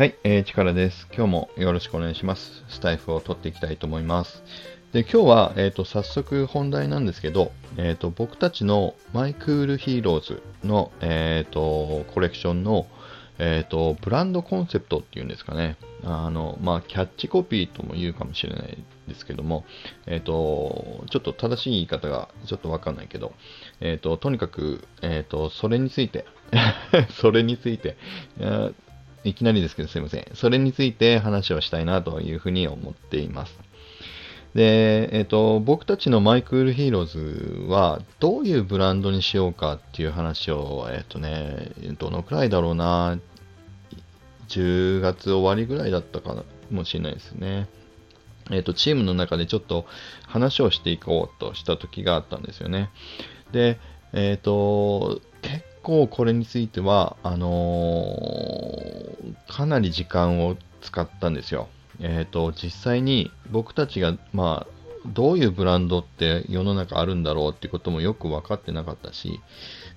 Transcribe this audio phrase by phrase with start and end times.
[0.00, 1.06] はい、えー、力です。
[1.14, 2.64] 今日もよろしくお願いします。
[2.70, 4.42] スタエフを取っていきたいと思います。
[4.94, 12.86] で、今日は、えっ、と、早速本題なんですけど、えっ、と、僕たちの My Cool HEROES の、えっ、と、コレクションの、
[13.38, 15.76] えっ、と、ブランドコンセプトっていうんですかね。
[16.02, 19.66] あの、まあ、キャッチコピーとも言うかもしれないですけども、
[20.06, 23.34] えっ、と、ちょっと正しい言い方がちょっとわかんないけど、
[23.80, 26.24] えっ、と、とにかく、えっ、と、それについて、
[27.20, 27.98] それについて、
[29.24, 30.26] いきなりですけどすいません。
[30.34, 33.58] それについて話をしたいなというふうに思っています。
[34.54, 43.18] で、えっ、と、僕たちの My Cool HEROES はどういうブランドにしようかっていう話を、えっ、とね、どのくらいだろうな、
[44.48, 47.68] 10月終わりぐらいだったかもしれないですね。
[48.50, 49.86] えっ、と、チームの中でちょっと
[50.26, 52.90] 話をしていこうとした時があったんですよね。
[53.52, 53.78] で、
[54.12, 57.48] えっ、と、結構これについては、あの
[59.50, 61.68] かなり時間を使ったんですよ。
[61.98, 69.40] えっ、と、実際に僕たちが、まあ、どういうブランドって世の中あるんだろうっていうこともよく分かってなかったし、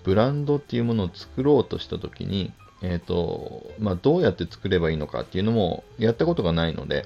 [0.04, 7.06] ブランドっていうものを作ろうとしたときに、えっ、と、まあ、どうやって作ればいいのかっていうのもやったことがないので、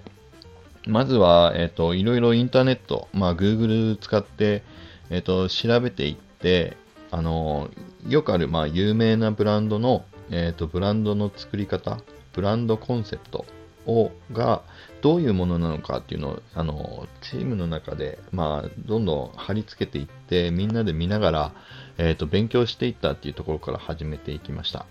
[0.87, 4.63] まずは、えっ、と、いろいろインターネット、まあ、Google 使って、
[5.09, 6.77] えっ、と、調べていって、
[7.11, 7.69] あの、
[8.07, 11.99] よくある、まあ、有名なブランドの、えっ、と、ブランドの作り方、
[12.37, 13.45] ブランドコンセプト
[13.87, 14.61] を、が、
[15.01, 21.51] どういうものなのかっていうのを、あの、チームの中で、まあ、どんどん貼り付けていって、みんなで見ながら、
[21.97, 24.85] えっ、と、勉強していったっていうところから始めていきました。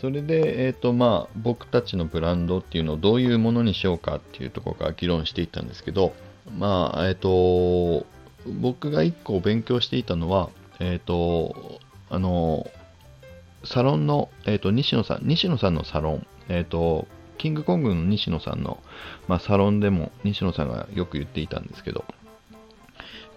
[0.00, 6.14] それで、えっ、と、まあ、僕たちのブランドっていうのをどういうものにしようかっていうところから議論していったんですけど、
[6.56, 8.06] まあ、えっ、と、
[8.46, 12.70] 僕が一個勉強していたのは、えっ、と、あの、
[13.64, 17.06] サロンの、えっ、と、西野さん、西野さんのサロン、えっ、と、
[17.38, 18.82] キングコングの西野さんの、
[19.28, 22.04] まあ、サロンでも西野さんがよく言っていたんですけど、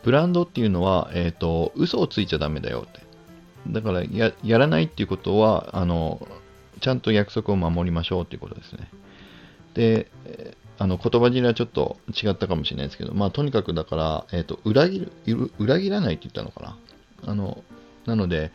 [0.04, 3.02] ブランドっていうのは、えっ、と、嘘をついちゃダメだよって。
[3.68, 6.28] だからや、やらないっていうことは、あの、
[6.82, 8.90] ちゃんと約束を守りましょうっていうことですね。
[9.74, 10.12] で、
[10.78, 16.78] あの言葉尻はちょっと違ったかもしれないですけど、まあ、とにかくだから、えっ、と、裏切る、裏切らないって言ったのか
[17.24, 17.32] な。
[17.32, 17.64] あの、
[18.06, 18.52] なので、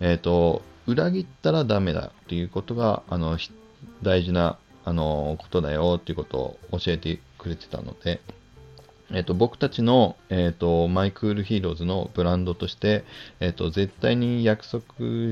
[0.00, 3.38] えっ、と、裏切ったらダメだっていうことが、あの、
[4.02, 8.20] 大事な、あの、ことだよっていうことを教えてくれてたので、
[9.14, 13.04] えっと、僕たちの、えっと、 My Cool HEROES のブランドとして、
[13.40, 14.82] えっと、絶対に約束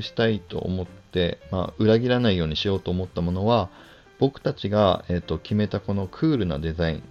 [0.01, 3.69] したいと思って、まあ、裏切らないようにしようと思ったものは、
[4.19, 7.03] 僕たちが、えっと、決めたこのクールなデザイン、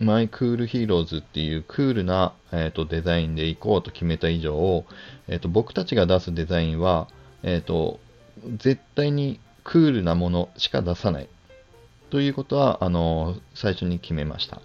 [0.00, 4.84] My Cool HEROES っていうクールな、えっと、デザインでいこうと決めた以上、
[5.28, 7.08] えっと、僕たちが出すデザインは、
[7.42, 8.00] えっと、
[8.58, 11.28] 絶対にクールなものしか出さない。
[12.10, 14.60] ということは、あの、最初に決めました。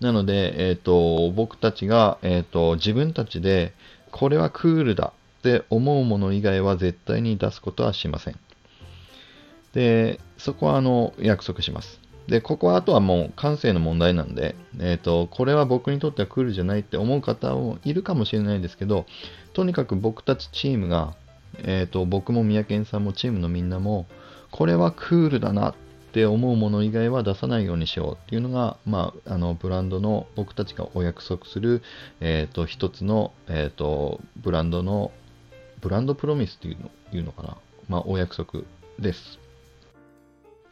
[0.00, 3.72] なので、えっ、と、僕たちが、えっ、と、自分たちで、
[4.10, 8.38] これはクールだって思うもの以外は絶対に出すことはしません。
[9.72, 12.01] で、そこは、あの、約束します。
[12.28, 19.06] で、ここはあとはもう感性の問題なんで、えっ、と、これは僕にとってはクールじゃないって思う方もいるかもしれないですけど、
[19.52, 21.14] とにかく僕たちチームが、
[21.58, 24.06] えっ、と、僕も三宅さんもチームのみんなも、
[24.50, 25.74] これはクールだなっ
[26.12, 31.82] て思うもの以外は出さないようにしようっていうのが、まあ、あのブランドの僕たちがお約束する、
[32.20, 35.10] えー、と一つの、えー、とブランドの
[35.80, 37.56] ブランドプロミスっていうのいうのかな、
[37.88, 38.60] まあ、お約束
[38.98, 39.41] です。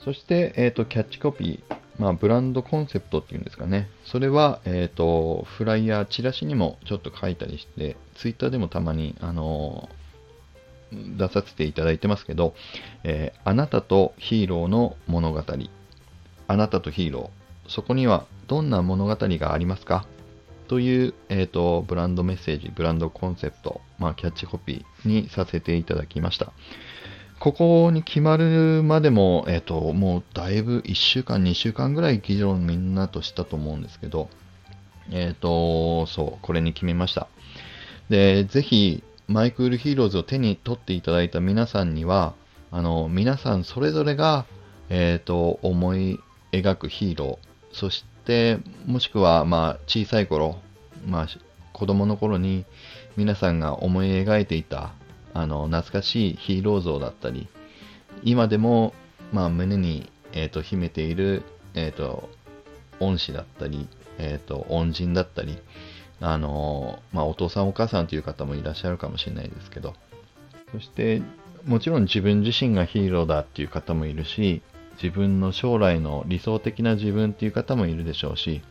[0.05, 9.89] そして、えー、とキャッチコピー、まあ、ブランドコンセプトっていうんですかねそれは、えー、とフライヤーチラシにもちょっと書いたりしてツイッターでもたまにあの
[10.93, 12.53] 出させていただいてますけど、
[13.05, 15.45] えあなたとヒーローの物語。
[16.49, 17.71] あなたとヒーロー。
[17.71, 20.05] そこにはどんな物語がありますか？
[20.67, 26.53] という、えーと、ブランドメッセージ、ブランドコンセプト、まあ、キャッチコピーにさせていただきました。
[27.41, 34.29] ここに決まるまでも、えっ、と、もうだいぶ1週間、2週間ぐらい議論みんなとしたと思うんですけど、
[35.11, 37.29] えっ、と、そう、これに決めました。
[38.11, 42.35] で、ぜひ、 My Cool HEROES を手に取っていただいた皆さんには、
[42.71, 44.45] あの、皆さんそれぞれが、
[44.91, 46.21] えっ、と、思い
[46.53, 50.61] 描くヒーロー、そして、もしくは、まあ、小さい頃、
[51.07, 51.29] まあ、
[51.73, 52.67] 子供の頃に
[53.17, 54.93] 皆さんが思い描いていた、
[55.35, 57.49] あの、懐かしいヒーロー像だったり、
[58.23, 58.95] 今でも、
[59.33, 61.43] まあ、胸に、えっ、と、秘めている、
[61.75, 62.29] えっ、と、
[62.99, 63.89] 恩師だったり、
[64.19, 65.59] えっ、と、恩人だったり、
[66.21, 69.95] あの、まあ、お父さんお母さんという方もいらっしゃるかもしれないですけど、
[70.73, 71.23] そして、
[71.65, 74.63] もちろん自分自身がヒーローだっていう方もいるし、
[75.03, 78.63] 自分の将来の理想的な自分っていう方もいるでしょうし、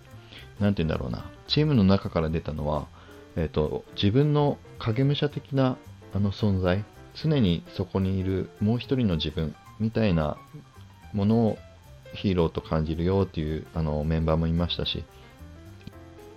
[0.60, 2.88] なんて言うんだろうな、チームの中から出たのは、
[3.36, 5.78] えっ、と、自分の影武者的な
[6.14, 6.84] あの存在、
[7.16, 10.38] 常にそこにいるもう一人の自分みたいな
[11.14, 11.58] ものを
[12.14, 15.04] ヒーローと感じるよっていうあのメンバーもいましたし、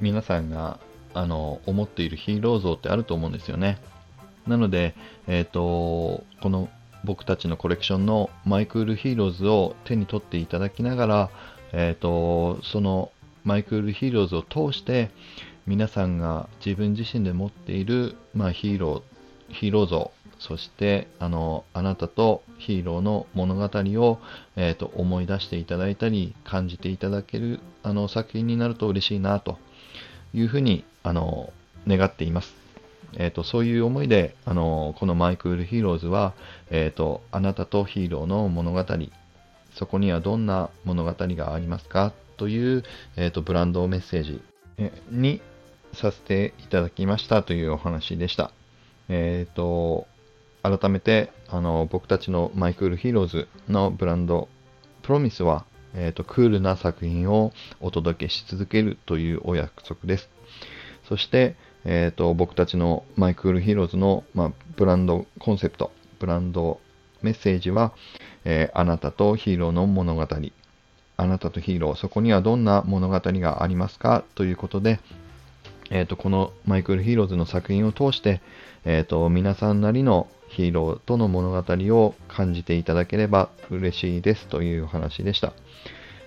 [0.00, 0.78] 皆さんが
[1.14, 3.78] あの思っているヒーロー像ってあると思うんですよね。
[4.46, 4.94] なので、
[5.28, 6.68] えっ、と、この
[7.04, 11.30] 僕たちのコレクションの My Cool HEROES を手に取っていただきながら、
[11.72, 13.12] えっ、と、その
[13.44, 15.10] My Cool HEROES を通して
[15.66, 19.02] 皆さんが自分自身で持っている、まあ、ヒーロー、
[19.52, 24.18] ヒーロー像、そしてあのあなたとヒーローの物語を、
[24.56, 29.58] えーと、思い出していただいたり感じていただけるあの作品になると嬉しいなと
[30.34, 31.52] いうふうにあの
[31.86, 32.54] 願っています。
[33.14, 36.32] えーと、そういう思いであのこの My Cool HEROES は、
[36.70, 38.84] えーと、あなたとヒーローの物語
[39.74, 42.12] そこにはどんな物語がありますか？
[42.38, 42.84] という、
[43.16, 44.40] えーと、ブランドメッセージ
[45.10, 45.42] に
[45.92, 48.50] させていただきましたというお話でした。
[49.14, 50.06] えっ、ー、と、
[50.62, 54.48] 改めてあの僕たちの My Cool HEROES のブランド
[55.02, 60.30] プロミスは、えーと、クールな作品をお届けし続けるというお約束です。
[61.08, 66.80] そして、えーと、僕たちの My Cool HEROES の、まあ、ブランドコンセプト、ブランド
[67.20, 67.92] メッセージは、
[68.44, 70.26] え、あなたとヒーローの物語、
[71.16, 74.24] あなたとヒーロー、そこにはどんな物語がありますか？
[74.34, 75.00] ということで、
[75.94, 78.40] えーと、この My Cool HEROES の作品を通して、
[78.84, 85.52] えーと皆さんなりのヒーローとの物語を感じていただければ嬉しいですというお話でした。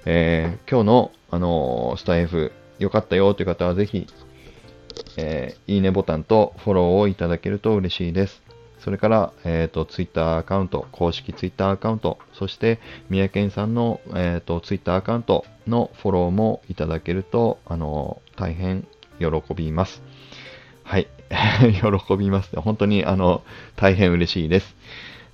[0.05, 4.07] えー、今日の、あのー、スタイフ良かったよという方はぜひ、
[5.17, 8.45] え、いいねボタンとフォローをいただけると嬉しいです。
[8.79, 12.79] それから、えっ、ー、と、ツイッターアカウント、公式ツイッターアカウント、そして、
[13.09, 18.85] 三宅さんの、えっ、ー、と、ツイッターアカウントのフォローもいただけると、あの、大変
[19.19, 20.01] 喜びます。
[20.83, 21.07] はい。
[21.81, 22.55] 喜びます。
[22.59, 23.43] 本当に、あの、
[23.75, 24.75] 大変嬉しいです。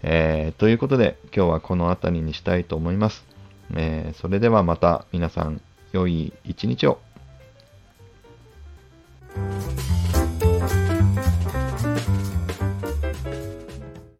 [0.04, 3.26] えー、ということで、今日はこの辺りにしたいと思います。
[3.76, 5.62] えー、それではまた皆さん、
[5.92, 7.00] 良い一日を。